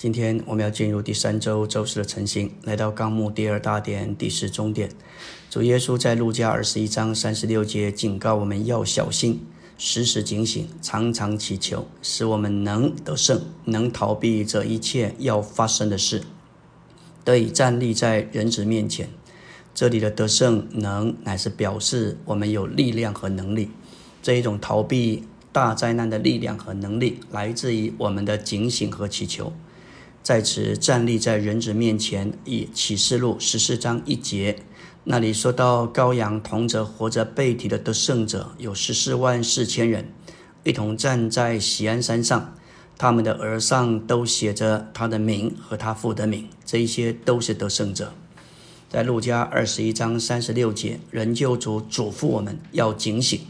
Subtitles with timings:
[0.00, 4.88] 今天我们要进入第三周周四的晨星，来到纲目第二大点第四中点。
[5.50, 9.42] 主耶稣在路加二十一章三十六节警告我们要小心，
[9.76, 16.22] 时时警醒，常常祈求，使我们能得胜，能逃避这一切要发生的事，
[17.22, 19.10] 得以站立在人子面前。
[19.74, 23.68] 这里的得胜能乃是表示我们有力量和能力。
[24.22, 29.52] 这一种逃避大灾难的力量和能力，来自于我们的警醒和祈求。
[30.22, 34.56] 在此站立在人子面前，以启示录十四章一节，
[35.04, 40.12] 那里说到羔羊同着活着被提的得胜者有十四万四千人，
[40.62, 42.54] 一同站在喜安山上，
[42.98, 48.12] 他们的额上都写着他的名和他父的名，这一些都是得胜者。
[48.90, 53.40] 在路加二十一章三十六节，人救主嘱咐我们要警醒，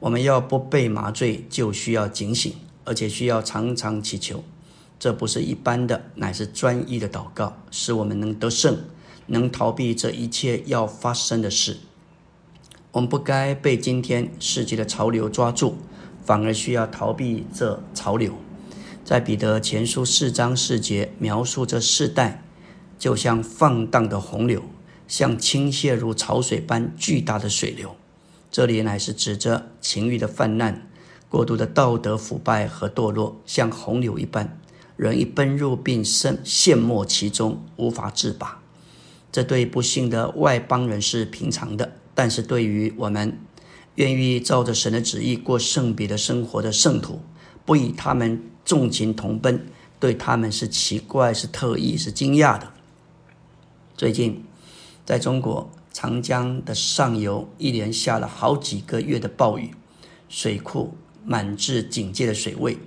[0.00, 2.52] 我们要不被麻醉，就需要警醒，
[2.84, 4.42] 而且需要常常祈求。
[4.98, 8.78] 这不是一般的，乃是专一的祷告，使我们能得胜，
[9.26, 11.76] 能逃避这一切要发生的事。
[12.92, 15.76] 我们不该被今天世界的潮流抓住，
[16.24, 18.34] 反而需要逃避这潮流。
[19.04, 22.42] 在彼得前书四章四节描述这世代，
[22.98, 24.62] 就像放荡的洪流，
[25.06, 27.94] 像倾泻如潮水般巨大的水流。
[28.50, 30.88] 这里乃是指着情欲的泛滥、
[31.28, 34.58] 过度的道德腐败和堕落，像洪流一般。
[34.96, 38.60] 人一奔入并深陷没其中，无法自拔。
[39.32, 43.38] 这对不幸的外邦人是平常的，但是对于我们
[43.96, 47.20] 愿意照着神的旨意过圣别的生活的圣徒，
[47.64, 49.66] 不与他们纵情同奔，
[49.98, 52.72] 对他们是奇怪、是特意、是惊讶的。
[53.96, 54.44] 最近，
[55.04, 59.72] 在中国长江的上游，一连下了好几个月的暴雨，
[60.28, 62.78] 水库满至警戒的水位。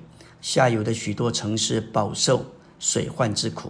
[0.47, 2.45] 下游的许多城市饱受
[2.79, 3.69] 水患之苦，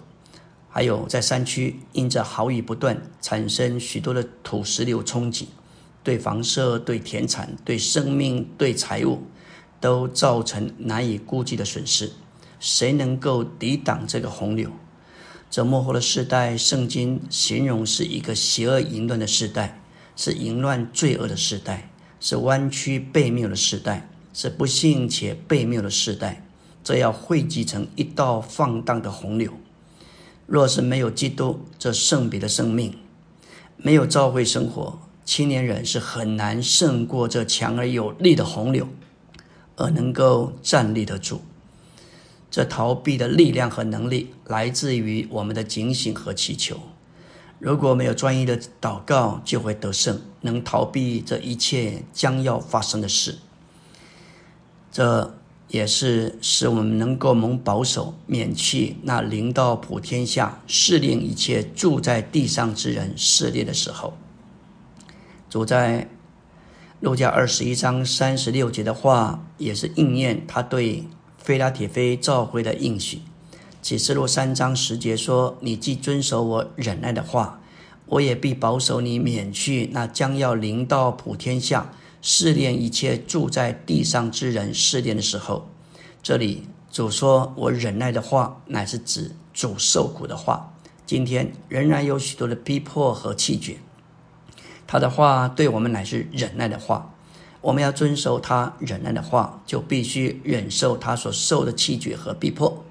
[0.70, 5.50] 还有在山区，因着豪雨不断，产生许多的土石流冲击，
[6.04, 9.24] 对房舍、对田产、对生命、对财物，
[9.82, 12.12] 都造成难以估计的损失。
[12.60, 14.70] 谁能够抵挡这个洪流？
[15.50, 19.82] 这幕后的世代，圣经形容是一个邪恶淫乱的时代，
[20.16, 21.90] 是淫乱罪恶的时代，
[22.20, 26.44] 是弯曲背谬的时代，是不幸且背谬的时代。
[26.88, 29.52] 这要汇集成一道放荡的洪流。
[30.46, 32.98] 若是没有基督这圣别的生命，
[33.76, 38.88] 没有教会生活，青年人是很难胜过这强而有力的洪流，
[39.76, 41.42] 而能够站立得住。
[42.50, 46.80] 这逃避的力量和能力来自于我们的警醒和祈求。
[47.60, 53.40] 如果没有专一的祷告，就会得胜，能逃避这一切将要发生的事。
[54.90, 55.34] 这。
[55.70, 64.14] 也是使我们能够蒙保守，免去那临到普天下试炼一切住在地上之人试炼的时候。
[65.50, 66.10] 主在
[67.02, 71.04] 路加二十一章三十六节的话，也是应验他对
[71.38, 73.20] 菲拉铁菲召会的应许。
[73.82, 77.62] 启示录三章十节说：“你既遵守我忍耐的话，
[78.06, 81.92] 我也必保守你，免去那将要临到普天下。”
[82.30, 85.70] 试炼一切住在地上之人试炼的时候，
[86.22, 90.74] 这里主说：“我忍耐的话，乃是指主受苦的话。
[91.06, 93.78] 今天仍然有许多的逼迫和气绝，
[94.86, 97.14] 他的话对我们乃是忍耐的话。
[97.62, 102.84] 我们要遵守他忍耐的话，就必须忍受他所受的气绝和逼迫。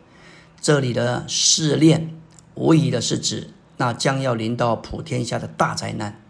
[0.63, 2.19] 这里的试炼，
[2.55, 6.23] 无疑的是指那将要临到普天下的大灾难。”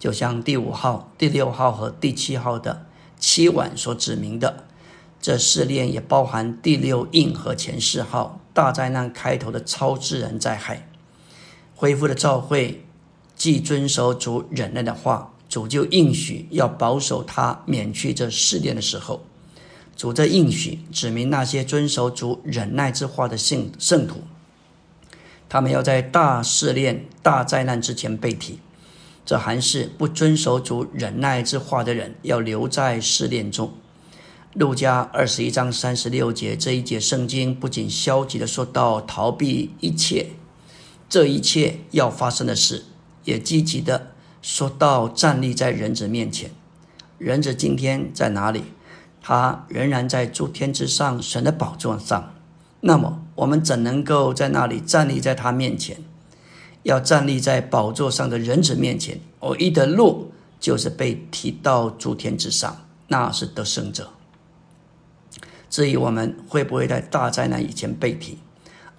[0.00, 2.86] 就像第五号、第六号和第七号的
[3.18, 4.64] 七晚所指明的，
[5.20, 10.88] 这试炼也包含第六印和前四号大灾难开头的超自然灾害。
[11.76, 12.82] 恢复的召会，
[13.36, 19.22] 既遵守主忍耐的话，主就应许要保守他免去这试炼的时候。
[19.94, 24.22] 主这应许指明那些遵守主忍耐之话的圣圣徒，
[25.46, 28.60] 他们要在大试炼、大灾难之前被提。
[29.30, 33.72] 这还是不遵守主忍耐之话的人，要留在试炼中。
[34.54, 40.30] 路加二十一章三十六节这一节圣经不仅消极的说到逃避一切
[41.08, 42.86] 这一切要发生的事，
[43.22, 44.08] 也积极的
[44.42, 46.50] 说到站立在人子面前。
[47.16, 48.64] 人子今天在哪里？
[49.22, 52.34] 他仍然在诸天之上神的宝座上。
[52.80, 55.98] 那么我们怎能够在那里站立在他面前？
[56.82, 64.10] 要站立在宝座上的人子面前，唯一的路就是被提到诸天之上，那是得胜者。
[65.68, 68.38] 至于我们会不会在大灾难以前被提，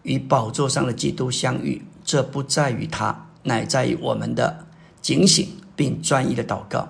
[0.04, 1.84] 与宝座上的基督相遇。
[2.04, 4.66] 这不在于他，乃在于我们的
[5.02, 6.90] 警醒并专一的祷告。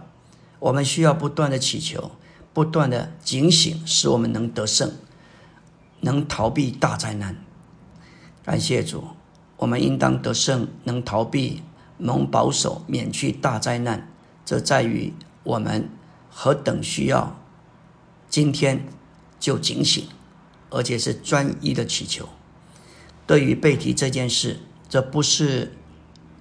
[0.59, 2.11] 我们需要不断的祈求，
[2.53, 4.91] 不断的警醒，使我们能得胜，
[6.01, 7.35] 能逃避大灾难。
[8.43, 9.03] 感谢主，
[9.61, 11.61] 我们应当得胜，能逃避
[11.99, 14.11] 蒙保守，免去大灾难。
[14.43, 15.13] 这在于
[15.43, 15.87] 我们
[16.31, 17.39] 何等需要
[18.27, 18.87] 今天
[19.39, 20.05] 就警醒，
[20.71, 22.27] 而且是专一的祈求。
[23.27, 25.77] 对于背题这件事，这不是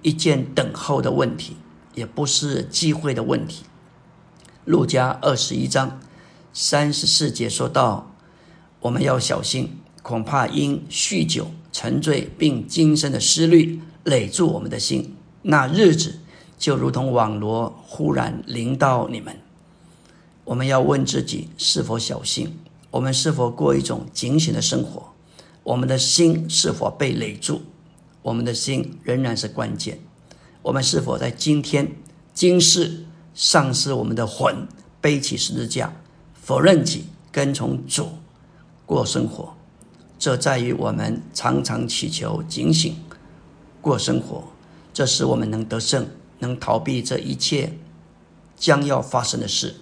[0.01, 1.57] 一件等候的问题，
[1.93, 3.65] 也不是机会的问题。
[4.65, 5.99] 路加二十一章
[6.51, 8.11] 三十四节说到
[8.81, 16.19] ：“我们要小心，恐怕因酗酒沉醉，并今生的思虑累住我们的心，那日子
[16.57, 19.37] 就如同网罗忽然临到你们。”
[20.43, 22.57] 我们要问自己是否小心，
[22.89, 25.13] 我们是否过一种警醒的生活？
[25.63, 27.61] 我们的心是否被累住？
[28.23, 29.99] 我们的心仍然是关键。
[30.63, 31.95] 我们是否在今天、
[32.33, 34.67] 今世丧失我们的魂，
[34.99, 35.93] 背起十字架，
[36.33, 38.09] 否认己，跟从主
[38.85, 39.55] 过生活？
[40.21, 42.95] 这在于我们常常祈求警醒
[43.81, 44.43] 过生活，
[44.93, 46.05] 这使我们能得胜，
[46.37, 47.73] 能逃避这一切
[48.55, 49.77] 将要发生的事，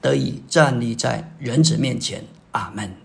[0.00, 2.24] 得以站立在人子面前。
[2.50, 2.92] 阿门。